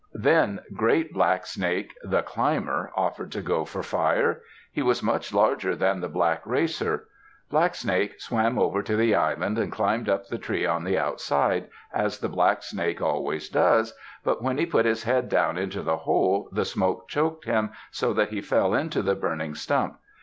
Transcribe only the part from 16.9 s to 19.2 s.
choked him so that he fell into the